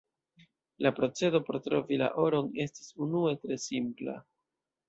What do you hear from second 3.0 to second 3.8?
unue tre